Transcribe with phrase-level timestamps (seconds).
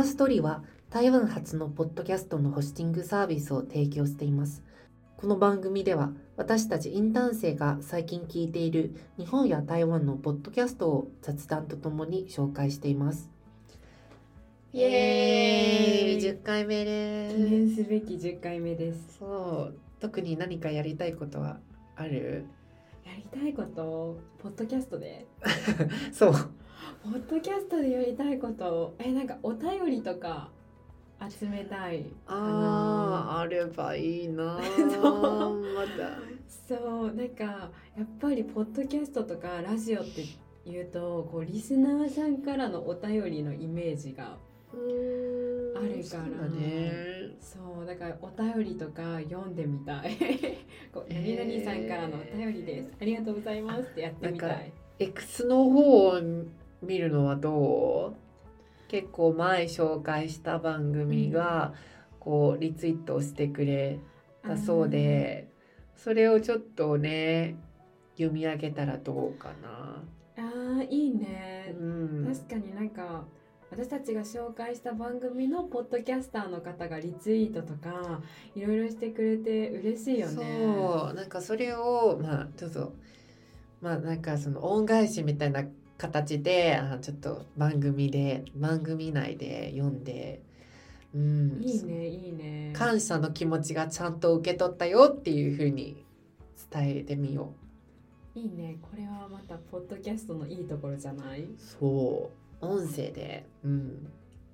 [0.00, 4.62] ーストリは台湾発のポッドキャストのホスティングサービスを提供しています。
[5.18, 13.30] この番組では私たちインターン生が最近聞いている日本や台湾のポッドキャストを雑談とともに紹介しています。
[14.72, 16.30] イエーイ。
[16.30, 19.18] 10回目で記念すべき10回目です。
[19.18, 19.74] そう。
[20.00, 21.58] 特に何かやりたいことは
[21.96, 22.46] ある？
[23.04, 25.26] やりたいことポッドキャストで。
[26.10, 26.34] そう
[27.04, 30.50] ポッドキャストでやりたいことえなんかお便りとか
[31.28, 32.06] 集めたい。
[32.26, 35.74] あーあればいいな そう。
[35.74, 36.18] まだ。
[36.48, 37.70] そうなんかや
[38.02, 40.22] っぱりポッドキャストとかラジオって
[40.64, 44.38] 言うとこうリスナーさんからのお便りのイメージが
[44.72, 46.02] あるから。
[46.04, 47.10] そうだね。
[47.40, 50.16] そうだからお便りとか読んでみたい。
[50.92, 54.72] こうえー何々さんからのお便りです、ありがとうございますってやってみたい。
[54.98, 56.20] X の方を
[56.82, 58.90] 見るのはどう？
[58.90, 61.74] 結構前紹介した番組が
[62.18, 64.00] こうリツイートしてくれ
[64.42, 65.48] たそうで
[65.96, 67.56] それをちょっとね
[68.16, 70.02] 読み上げたらどうかな。
[70.36, 71.74] あーいいね。
[71.78, 73.24] う、ん、確かになんか
[73.70, 78.20] 私たちが紹介した番組のポッドキャスターの方がリツイートとか
[78.56, 80.34] いろいろしてくれて嬉しいよね。
[80.34, 81.14] そう。
[81.14, 82.94] なんかそれをまあちょっと
[83.80, 85.62] まあなんかその恩返しみたいな
[86.00, 90.42] 形であちょっと番組で番組内で読んで、
[91.14, 92.72] うん、いいねいいね。
[92.74, 96.02] 感謝の気持ちがちゃんと受け取ったよっていう風に
[96.72, 97.52] 伝えてみよ
[98.34, 98.78] いいね。
[98.80, 102.30] これはまたポッドキャストのいいところじゃない、うそ
[102.62, 102.64] う。
[102.64, 103.44] 音声で。
[103.62, 104.04] うん。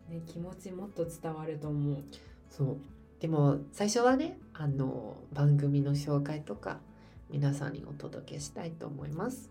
[0.09, 2.03] ね、気持ちもっと伝わると思う。
[2.51, 2.77] そう。
[3.21, 6.81] でも最初はねあの番組の紹介とか
[7.31, 9.51] 皆さんにお届けしたいと思います。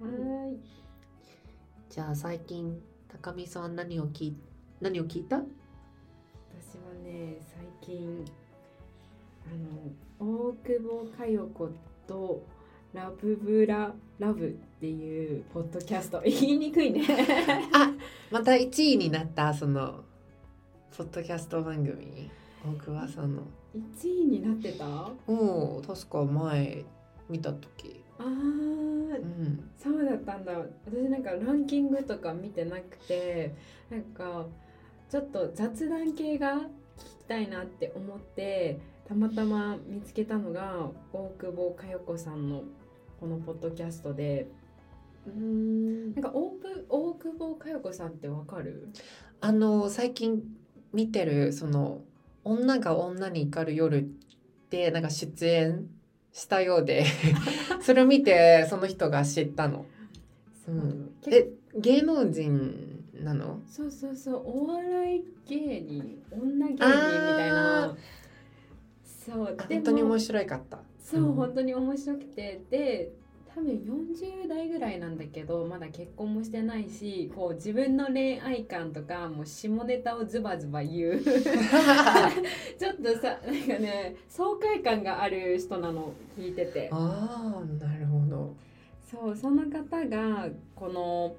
[0.00, 0.85] はーい
[1.90, 4.36] じゃあ最近高見さん何を聞い
[4.80, 5.36] 何を聞いた？
[5.36, 8.24] 私はね最近
[9.46, 11.70] あの大久保佳代子
[12.06, 12.42] と
[12.92, 16.20] ラブブララブっていうポッドキャスト。
[16.24, 17.02] 言いにくいね。
[17.72, 17.92] あ
[18.30, 20.04] また1位になったその
[20.96, 22.30] ポッドキャスト番組？
[22.64, 23.42] 大久保さんの。
[23.74, 24.84] 1位になってた？
[24.86, 26.84] あお確か前
[27.28, 28.26] 見た時あー。
[28.26, 29.70] うん。
[29.78, 30.52] そうだったんだ。
[30.86, 33.54] 私なんかランキングとか見てなくて
[33.90, 34.46] なんか
[35.10, 36.60] ちょっと雑談系が聞
[37.20, 42.64] きたいなって思ってたまたま見つけたのが大久保佳代子さんの
[43.20, 44.48] このポッドキャストで。
[45.26, 46.14] うん。
[46.14, 48.88] なんか大久大久保佳代子さんってわかる？
[49.40, 50.42] あの最近
[50.92, 52.02] 見てるその
[52.44, 54.06] 「女が女に怒る夜」っ
[54.70, 55.88] てなんか出演
[56.36, 57.04] したようで。
[57.80, 59.86] それを見てその人が知ったの。
[60.68, 60.70] う。
[60.70, 63.60] ん、結え芸能人なの？
[63.66, 64.42] そうそうそう。
[64.44, 67.96] お笑い芸人女芸人みたいな。
[69.02, 69.56] そう。
[69.68, 70.78] 本当に面白いかった。
[71.02, 71.32] そう、うん。
[71.32, 72.60] 本当に面白くて。
[72.70, 73.12] で
[73.56, 81.22] 多分40代ぐらいなんだけどまだ結婚もしてないしこう自分の恋愛観とかもう下ネタをズバズバ言う
[83.06, 88.56] とさなんかね爽快感がある人なの聞いててああなるほど。
[89.08, 91.36] そうその方がこの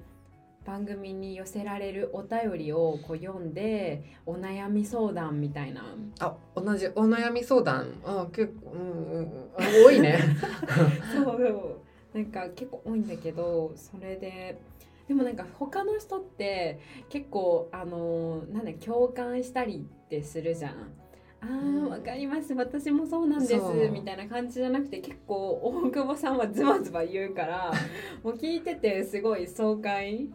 [0.64, 5.84] 番組に寄せられるお便りをこう読んでお悩み相談みたいな
[6.20, 10.18] あ同じお悩み相談あ結構うんうん多いね。
[11.14, 11.80] そう
[12.14, 14.58] なんか結構多いんだけどそれで
[15.06, 16.80] でもなんか他の人って
[17.10, 20.97] 結構あのなんだ共感したりってするじゃん。
[21.40, 22.52] あわかります。
[22.54, 27.72] 私もそうなんですみたいな感じじゃなくて結構大久保さんはズバズバ言うから
[28.22, 30.28] もう聞いててすごい爽快。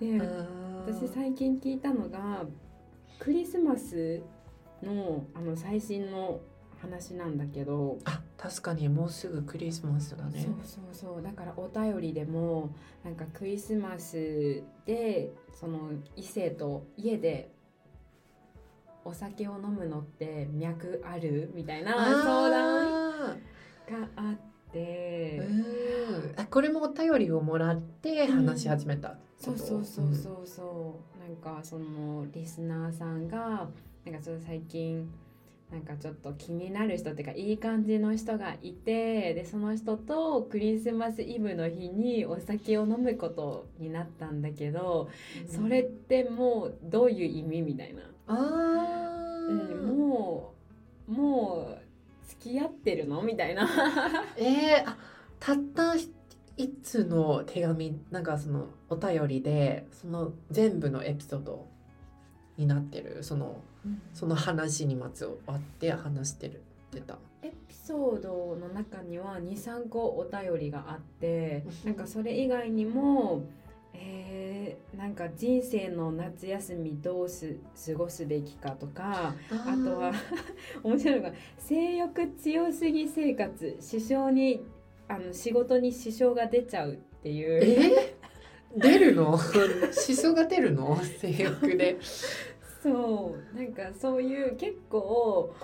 [0.00, 0.20] で
[0.86, 2.44] 私最近聞いたのが
[3.18, 4.22] クリスマス
[4.82, 6.40] のあの最新の
[6.80, 7.98] 話なんだけど。
[8.04, 10.40] あ確かにもうすぐクリスマスだね。
[10.40, 10.52] そう。
[10.62, 11.22] そうそう。
[11.22, 12.70] だからお便りでも
[13.02, 17.50] なんかクリスマスでその異性と家で
[19.04, 21.50] お酒を飲むのって脈ある？
[21.54, 23.36] みたいな相談あ
[23.90, 24.34] があっ
[24.72, 25.42] て。
[26.36, 29.16] あこれもお便りをもらって話し始めた。
[29.38, 31.18] そうそうそうそうそう。
[31.18, 33.68] なんかそのリスナーさんが
[34.04, 35.08] なんかちょっと最近
[35.70, 45.08] なんかちょっと気になる人っていうかいい感じの人がいてでその人とクリスマスイブの日にお酒を飲むことになったんだけど、
[45.48, 45.54] うん。
[45.54, 47.62] それってもうどういう意味？
[47.62, 48.34] みたいな、あ
[49.48, 50.54] うん、ーも
[51.08, 51.78] うもう
[52.28, 53.22] 付き合ってるの？
[53.22, 53.68] みたいな。
[54.36, 54.96] えー、あ
[55.38, 55.94] たった
[56.56, 61.66] 一通の手紙なんかそのお便りでその全部のエピソード
[62.56, 63.22] になってる。
[63.22, 63.62] その
[64.14, 67.18] その話にまつわって話してるってた。
[67.42, 73.42] エピソードの中には23個お便りがあってなんかそれ以外にも、
[73.94, 77.56] えー、なんか人生の夏休みどうす
[77.86, 80.12] 過ごすべきかとかあとは
[80.82, 84.64] 面白いのが性欲強すぎ生活支障に
[85.08, 87.60] あの仕事に支障が出ちゃうっていう。
[87.62, 88.16] え？
[88.76, 89.38] 出るの？
[89.92, 90.96] 支障が出るの？
[91.02, 91.98] 性欲で。
[92.82, 93.56] そう。
[93.56, 95.54] なんかそういう結構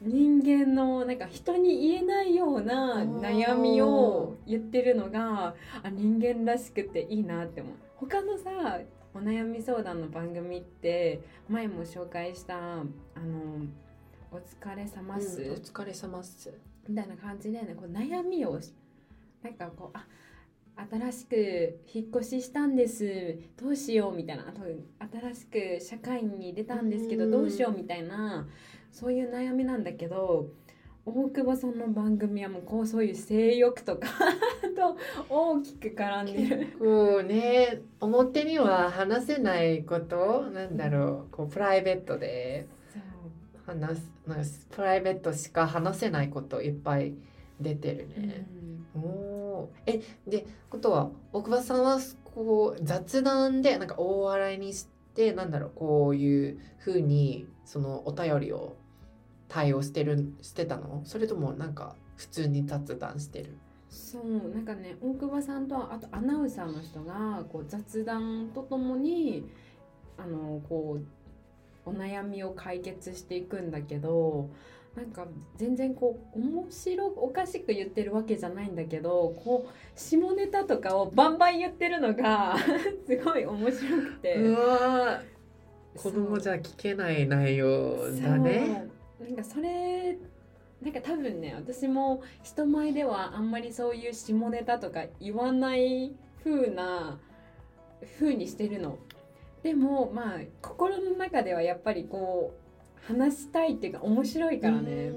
[0.00, 7.74] 人間のなんか人に言えないような悩みを言ってるのがあ人間らしくていいなって思う。
[7.96, 8.80] 他のさ
[9.14, 13.66] お悩み相談の番組って前も紹介したあの
[14.30, 16.52] 「お疲れ様っす」うんお疲れ様っす。
[16.86, 17.74] みたいな感じでね。
[17.74, 18.60] こう悩みを
[19.42, 20.06] なんかこうあ
[20.90, 24.46] 新しく引っ越ししたんですどうしようみたいな。
[24.46, 24.60] あと
[25.18, 27.30] 新しく社会に出たんですけどうん。
[27.30, 28.46] どうしようみたいな
[28.90, 30.48] そういう悩みなんだけど
[31.04, 34.08] 大久保さんの番組はもうこうそういう性欲とか
[34.74, 34.96] と
[35.28, 36.66] 大きく絡んでる。
[36.78, 42.66] こうね表には話せないことなんだろうこうプライベートで
[43.66, 47.14] 話すなんかプライベートしか話せないこといっぱい
[47.60, 48.46] 出てるね。
[48.96, 58.76] おおーえでことは奥場さんはこう雑談でなんか大笑いにしでなんだろうこういう風にそのお便りを
[59.48, 61.02] 対応してるしてたの？
[61.04, 63.56] それともなんか普通に雑談してる？
[63.88, 69.48] そうなんかね大久保さんとあとアナウンサーの人がこう雑談とともに
[70.18, 70.98] あのこ
[71.86, 74.50] うお悩みを解決していくんだけど
[74.96, 75.26] なんか
[75.56, 82.56] 全然こう面白おかしく言ってるわけじゃないんだけどこう下ネタとかをバンバン言ってるのが
[83.06, 84.36] すごい面白くて。
[84.36, 85.36] うわー
[85.96, 88.86] 子供じゃ聞けない内容だね。
[89.18, 90.18] なんかそれ
[90.82, 96.14] なんか多分ね私も人前ではあんまりそういう下ネタとか言わない
[96.44, 97.18] 風な
[98.18, 98.98] 風にしてるの。
[99.62, 102.65] でもまあ心の中ではやっぱりこう
[103.08, 105.12] 話したいっていうか面白いからね。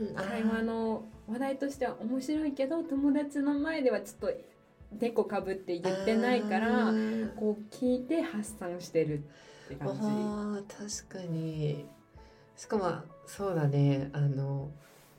[0.00, 0.14] うん。
[0.14, 4.32] 会話の話題としては面白いけど友達の前ではちょっと
[4.92, 6.92] デコかぶって言ってないから
[7.36, 9.24] こう聞いて発散してる
[9.66, 11.02] って感じ。
[11.08, 11.86] 確かに。
[12.56, 12.92] しかも
[13.26, 14.10] そうだね。
[14.12, 14.70] あの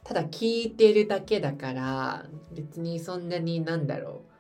[0.04, 4.32] ただ聞いてるだけだから別にそんなになんだろう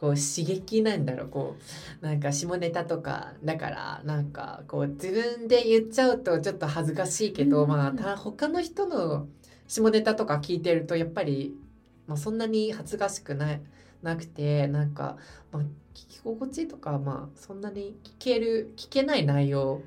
[0.00, 1.56] こう刺激なんだろうこ
[2.02, 9.28] うなんか下ネタとかだからなんかこう自分で言っちゃうとちょっと恥ずかしいけど、うんまあた他の人の
[9.68, 11.54] 下ネタとか聞いてるとやっぱり、
[12.06, 13.60] まあ、そんなに恥ずかしくない
[14.02, 15.18] なくてなんか、
[15.52, 15.68] まあ、聞
[16.08, 19.82] き心地とかまあそんなに聞ける聞けない内容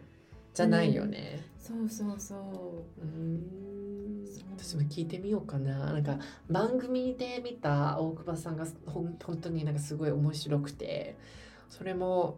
[0.54, 1.44] じゃないよね。
[1.59, 2.38] そうそうそう。
[3.01, 3.82] うーん
[4.63, 5.92] 私も聞いてみようかな。
[5.92, 6.18] なんか
[6.50, 11.18] 番組で見た大久保さんがほん本当になんかすごい面白くて
[11.69, 12.38] それも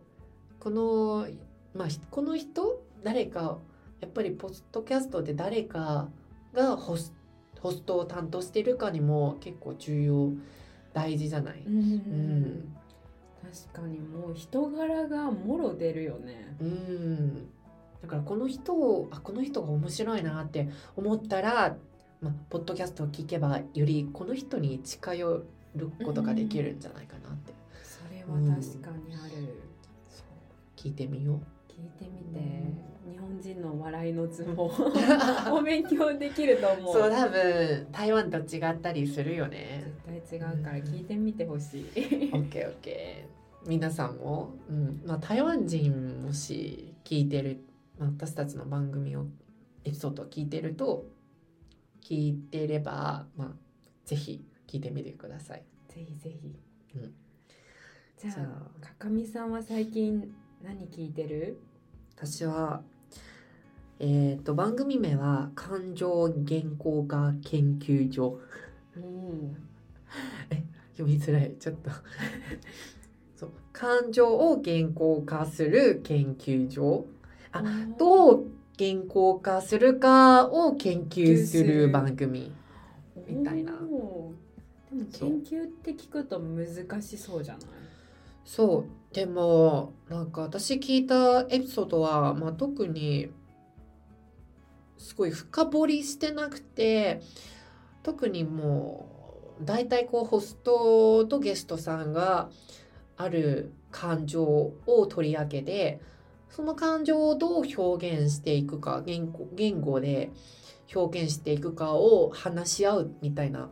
[0.59, 1.27] この
[1.75, 2.81] まあひこの人？
[3.03, 3.59] 誰か
[4.01, 6.09] やっぱりポッドキャストで誰か
[6.53, 7.13] がホス
[7.59, 10.31] ホストを担当してるかにも結構重要
[10.93, 11.63] 大事じゃない？
[11.67, 12.75] うんん
[13.71, 16.55] 確かにもう人柄がもろ出るよね。
[16.59, 17.47] うん
[18.01, 21.75] だからこの人をあこの人が面白いなって思ったら、
[22.21, 25.43] まあ、ポッドキャストを聞けばよりこの人に近寄
[25.75, 27.53] ることができるんじゃないかなって、
[27.83, 29.61] それは確かにある。
[30.09, 30.27] そう
[30.75, 35.53] 聞いてみよ聞いてみうて、日本人の笑いのツボう。
[35.53, 36.93] お勉強できると思う。
[36.93, 39.83] そう多分台湾と違ったりするよね。
[40.07, 41.83] 絶対違うから聞いてみてほしい。
[42.33, 47.63] オッケーオッケー皆さんも、うんまあ、台湾人もし聞いてる、
[47.97, 49.25] まあ、私たちの番組を
[49.83, 51.05] エピソードを聞いてると
[52.05, 53.47] 聞いてれば、まあ、
[54.05, 55.63] ぜひ聞いてみてください。
[55.87, 56.55] ぜひぜひ。
[56.95, 57.13] うん
[58.17, 60.31] じゃあ、かかみさんは最近
[60.63, 61.57] 何聞いてる？
[62.15, 62.83] 私は
[63.99, 68.39] えっ、と番組名は感情原稿化研究所
[68.95, 69.57] うん。
[70.95, 71.89] 読みづらいちょっと
[73.35, 77.05] そう感情を原稿化する研究所
[77.51, 77.63] あ
[77.97, 78.45] どう
[78.77, 82.51] 原稿化するかを研究する番組
[83.27, 83.73] みたいな。
[83.73, 84.33] でも
[84.91, 87.63] 研究って聞くと難しそうじゃない？
[88.45, 89.15] そう。
[89.15, 93.29] でもなんか私聞いたエピソードは、まあ、特に
[94.97, 97.21] すごい深掘りしてなくて
[98.03, 99.09] 特にも
[99.61, 102.49] 大体こうホストとゲストさんが
[103.15, 106.01] ある感情を取り上げて
[106.55, 110.31] その感情をどう表現していくか言語言語で
[110.95, 113.69] 表現していくかを話し合うみたいな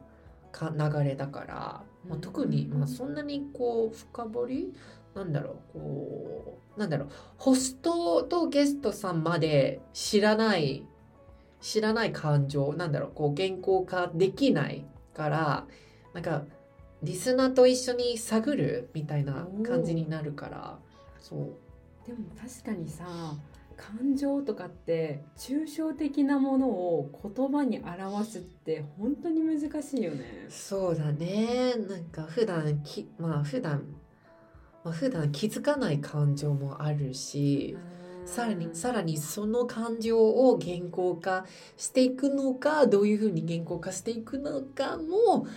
[0.52, 4.74] か流れだから、まあ、特に、まあ、そんなにこう深掘り
[5.16, 10.86] なんだろうこうなんだろうホストとゲストさんまで知らない
[11.62, 15.68] 知らない感情なんだろうこう原稿化できないから
[16.14, 16.44] なんか
[17.02, 20.78] リスナーと一緒に探るみたいな感じになるから
[21.22, 21.73] そう
[22.08, 23.06] でも確かにさ
[23.76, 30.46] 感情とかって抽象的なものを言葉に表すって本当に難しいよね。
[30.50, 33.84] そうだねなんか普段きまあ普段
[34.84, 37.76] まあ普段気づかない感情もあるし
[38.26, 41.46] さらにさらにその感情を言語化
[41.78, 45.48] していくのかどういうふうに言語化していくのかも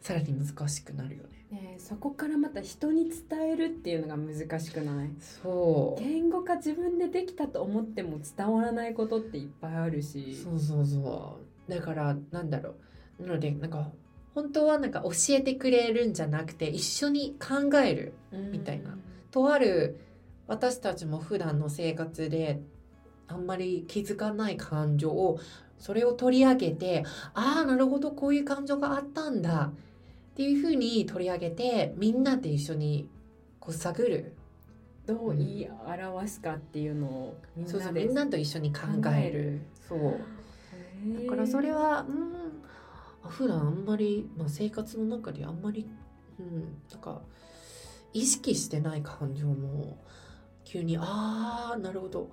[0.00, 1.33] さらに難しくなるよね。
[1.50, 5.10] ねえそこからまた人に伝えるっていうのが難しくない？
[5.20, 6.02] そう。
[6.02, 10.34] 言語化自分でできたと思っても伝わらないことっていっぱいあるし。
[10.34, 11.70] そうそうそう。
[11.70, 12.74] だからなんだろ
[13.20, 13.22] う。
[13.22, 13.90] なのでなんか
[14.34, 18.14] 本当はなんか教えてくれるんじゃなくて一緒に考える
[18.50, 18.96] みたいな。
[19.30, 20.00] とある
[20.48, 22.60] 私たちも普段の生活で
[23.28, 25.38] あんまり気づかない感情を
[25.78, 29.70] それを取り上げてああなるほどこういう感情があったんだ
[30.34, 33.08] っていうふうに取り上げてみんなで一緒に
[33.60, 34.34] こう探る。
[35.06, 38.80] どう言い表すかっていうのをみんなでみんなと一緒に考
[39.14, 39.60] える。
[39.86, 40.18] そう。
[41.22, 42.62] だからそれはうん
[43.22, 45.86] あ普段あんまり、まあ、生活の中であんまり、
[46.40, 47.20] うん、なんか
[48.14, 49.98] 意識してない感情も
[50.64, 52.30] 急にああなるほど。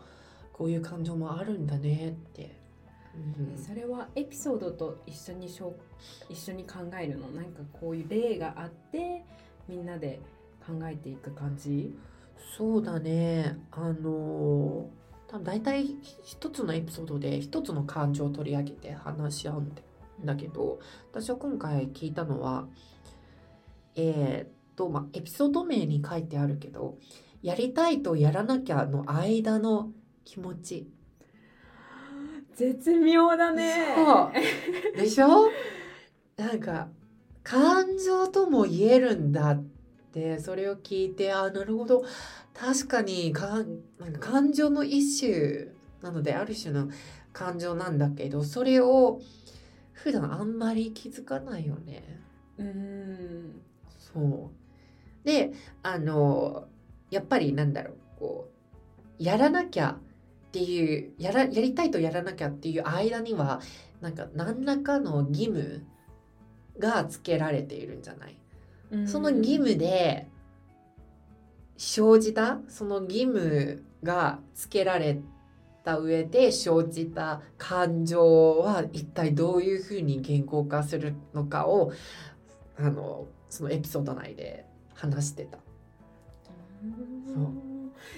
[0.54, 2.56] こういう感情もあるんだねって、
[3.14, 5.76] うん、それはエピソードと一緒にしょ
[6.30, 7.28] 一緒に考えるの？
[7.32, 9.24] なんかこういう例があって
[9.68, 10.22] みんなで
[10.66, 11.94] 考えていく感じ？
[12.58, 13.58] そうだね。
[13.72, 14.90] あの
[15.28, 19.76] 多分大体一つのエピソードで一つの感情を取り上げて話し合うん
[20.26, 20.80] だけど
[21.12, 22.68] 私は今回聞いたのは
[23.96, 26.98] えーっとまあエピソード名に書いてあるけど
[27.42, 29.92] やりたいとやらなきゃの間の
[30.26, 30.90] 気持ち
[32.56, 33.94] 絶妙だね。
[33.96, 34.32] そ
[34.96, 34.98] う。
[34.98, 35.50] でしょ？
[36.38, 36.90] なんか
[37.44, 39.64] 感情とも言えるんだっ
[40.12, 42.04] てそれを聞いてあなるほど。
[42.54, 45.68] 確かにかんなんか感情の一種
[46.02, 46.90] なのである種の
[47.34, 49.22] 感情なんだけどそれを
[49.94, 52.04] 普段あんまり気づかないよね。
[52.58, 53.62] うん。
[53.98, 54.20] そ
[55.24, 55.26] う。
[55.26, 55.54] で
[55.84, 56.68] あの
[57.10, 58.50] やっぱりなんだろうこ
[59.20, 59.98] うやらなきゃ
[60.52, 63.62] っていうやらやりたいとやらなきゃっていう間には
[64.02, 65.86] なんか何らかの義務
[66.78, 69.08] がつけられているんじゃない？
[69.08, 70.28] その義務で
[71.78, 75.22] 生じたその義務がつけられ
[75.86, 81.94] た上で生じた感情は一体どういうふうに言語化するのかを
[82.78, 84.66] あのそのエピソード内で
[84.96, 85.60] 話してた。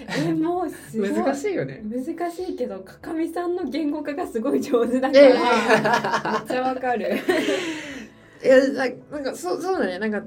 [0.00, 1.10] えもうすごい。
[1.12, 1.82] 難しいよね。
[1.84, 6.32] 難しいけどかかみさんの言語化がすごい上手だから。
[6.32, 7.18] めっちゃわかる。
[8.42, 9.98] いやななんかそうそうだね。
[9.98, 10.22] なんか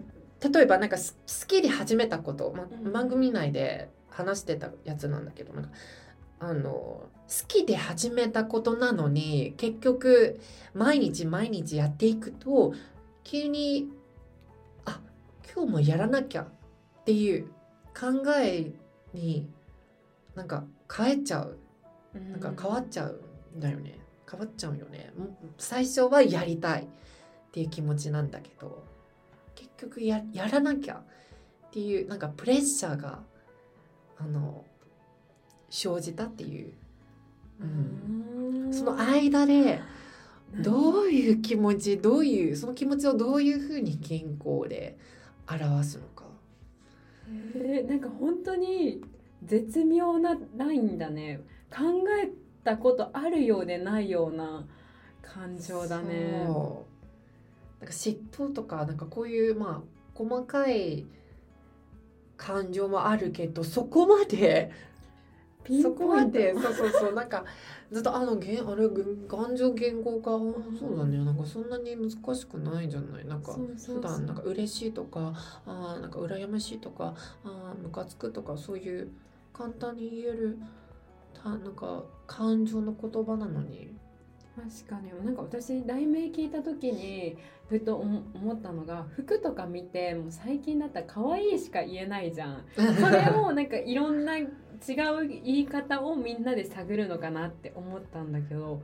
[0.51, 2.91] 例えばなんかす好きで始めたこと、まうん。
[2.91, 5.69] 番組内で話してたやつなんだけどなんか
[6.39, 7.09] あの好
[7.47, 10.39] きで始めたことなのに結局
[10.73, 12.73] 毎日毎日やっていくと
[13.23, 13.89] 急に
[14.85, 14.99] あ
[15.53, 17.47] 今日もやらなきゃっていう
[17.99, 18.71] 考え
[19.13, 19.49] に
[20.37, 20.63] なんか
[20.95, 21.57] 変えちゃう。
[22.13, 23.19] なんか変わっちゃう
[23.57, 23.99] んだよね。
[24.29, 25.11] 変わっちゃうよね。
[25.57, 26.85] 最初はやりたいっ
[27.51, 28.83] ていう気持ちなんだけど
[29.55, 31.01] 結局ややらなきゃ
[31.67, 33.23] っていうなんかプレッシャーが
[34.19, 34.63] あの
[35.71, 36.73] 生じたっていう、
[37.61, 39.81] うん、その間で
[40.53, 44.97] どういう気持ちどういうその気持ちをどういうふうに健康で
[45.49, 46.25] 表すのか。
[47.55, 49.01] えーなんか本当に
[49.43, 51.41] 絶妙なラインだね。
[51.69, 51.83] 考
[52.23, 52.29] え
[52.63, 54.65] たことあるようでないような
[55.21, 56.43] 感情だね。
[57.79, 61.05] なんか嫉妬とかなんかこういうまあ細かい
[62.37, 64.71] 感情もあるけどそこまで
[65.81, 67.13] そこまでそうそうそう。
[67.13, 67.43] なんか
[67.91, 70.31] ずっとあのげんあれげん感情言語化
[70.77, 71.17] そうだね。
[71.17, 73.25] なんかそんなに難しくないんじゃない。
[73.25, 75.33] なんか普段なんか嬉しいとか
[75.65, 79.09] あーなんか羨ましいとかあームカつくとかそういう
[79.53, 80.57] 簡単に言える
[81.33, 83.95] たなんか感情の言葉なのに。
[84.55, 85.25] 確かに。
[85.25, 87.37] なんか私題名聞いた時に
[87.69, 92.65] ふと思思ったのが服とか見てもう最近だったら可愛いしか言えないじゃん。
[92.75, 94.33] それをなんかいろんな
[94.87, 98.81] 違う言い方をみんなで探るのかなって思ったんだけど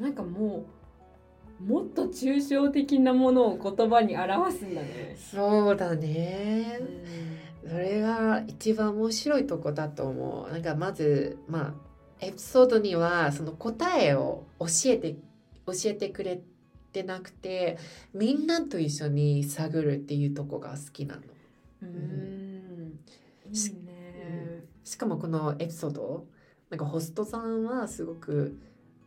[0.00, 0.64] なんかも
[1.60, 5.16] うもっと抽象的なものを言葉に表すんだね。
[5.18, 6.78] そうだね
[7.64, 7.66] う。
[7.66, 10.52] んそれが一番面白いとこだと思う。
[10.52, 11.90] なんかまずまあ
[12.20, 15.16] エピソードにはその答えを教えて
[15.66, 16.40] 教えてくれ
[16.92, 17.78] てなくて
[18.14, 21.22] みんなと一緒に探るっていうとこが好きなの。
[21.82, 22.98] うん
[23.52, 23.89] いしいね。
[24.84, 26.26] しかもこのエピソード
[26.70, 28.58] なんかホストさんはすごく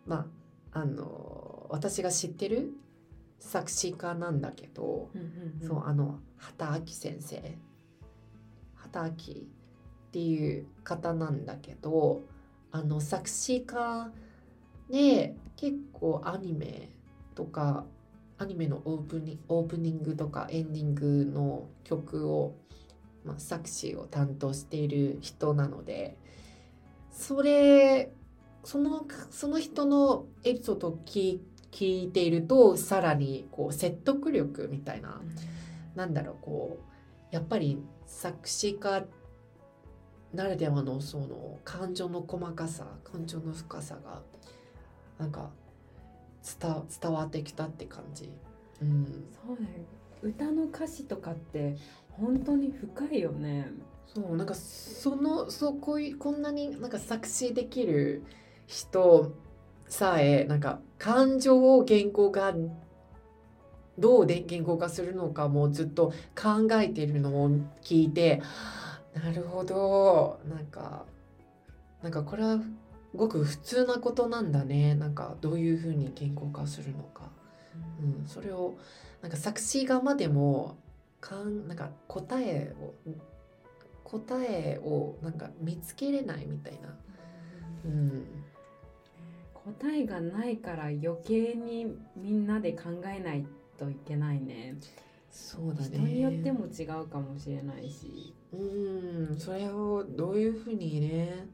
[0.05, 0.27] ま
[0.71, 2.71] ああの私が知ってる
[3.39, 5.67] 作詞家なんだけど、うんうんうん。
[5.67, 7.57] そうあの畑明先生。
[8.75, 9.43] 畑明っ
[10.11, 12.21] ていう方なんだけど
[12.71, 14.11] あの作詞家
[14.89, 16.89] で結構アニメ
[17.33, 17.85] とか
[18.37, 22.55] アニメのオープニオープニングとかエンディングの曲を、
[23.25, 26.17] まあ、作詞を担当している人なので
[27.11, 28.11] それ
[28.63, 31.39] そのその人のエピソードを聞
[31.71, 35.21] 聞いているとさらにこう説得力みたいな
[35.95, 36.79] なんだろうこ
[37.31, 39.05] うやっぱり作詞家
[40.33, 44.21] ならではのその感情の細かさ感情の深さが
[45.17, 45.51] なんか
[46.59, 48.29] 伝伝わってきたって感じ。
[48.81, 49.85] うん、そうね
[50.23, 51.75] 歌の歌詞とかって
[52.11, 53.71] 本当に深いよね。
[54.13, 58.23] そうなんかそのそうこういうこんなになんか作詞できる
[58.67, 59.33] 人
[59.87, 62.53] さえなんか感情を言語化
[63.97, 67.51] どうで言語化するのかもずっと考えてるのを
[67.81, 68.41] 聞いて
[69.13, 70.39] なるほど。
[70.47, 71.05] なんか
[72.01, 72.59] なんかこれは
[73.15, 74.95] ごく普通なことなんだね。
[74.95, 77.29] なんかどういうふうに言語化するのか、
[78.01, 78.75] うん、それを
[79.21, 80.77] なんか作詞側までも
[81.21, 82.93] かんなんか答えを
[84.03, 86.95] 答えをなんか見つけれないみたいな、
[87.85, 88.25] うん、
[89.53, 93.45] 答えがないから余計にみんなで考えない
[93.77, 94.75] といけないね。
[95.31, 95.97] そうだね。
[95.97, 98.35] 人によっても違うかもしれないし。
[98.53, 99.35] うん。
[99.39, 101.47] それをどういうふうにね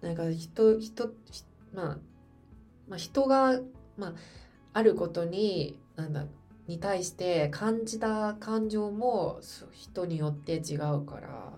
[0.00, 1.98] なんか人人ひまあ、
[2.88, 3.60] まあ、人が、
[3.96, 4.14] まあ、
[4.72, 6.26] あることになんだ
[6.66, 9.40] に対して感じた感情も
[9.72, 11.52] 人によって違うから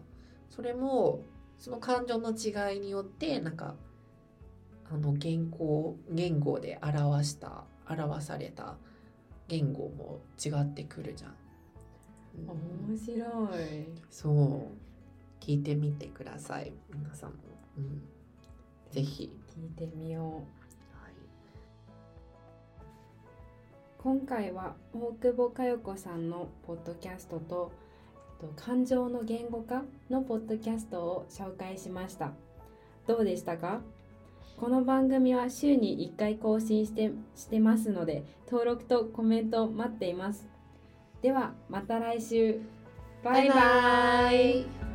[0.51, 1.23] それも
[1.59, 3.75] その感情の違いによってなんか
[4.91, 8.77] あの言語言語で表した表された
[9.49, 11.35] 言語も違ってくるじゃん。
[12.35, 13.89] 面白い。
[14.11, 14.83] そう。
[15.45, 17.37] 聞いてみてください皆さんも、
[17.77, 18.03] うん、
[18.93, 20.62] ぜひ、聞いてみよう。
[24.03, 27.71] 今回は大久保佳代子さんのポッドキャストと
[28.57, 32.33] 感情の言語化のポッドキャストを紹介しました。
[33.07, 33.81] どうでしたか？
[34.59, 40.49] この番組は週に1回更新してしてますので登録とコメント待っています。
[41.23, 42.61] ではまた来週。
[43.23, 44.63] バイバイ。
[44.63, 44.92] イ。